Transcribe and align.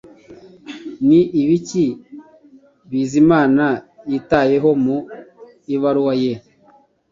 Ni 1.07 1.19
ibiki 1.41 1.85
Bizimana 2.89 3.65
yitayeho 4.11 4.69
mu 4.83 4.97
ibaruwa 5.75 6.13
ye? 6.23 6.33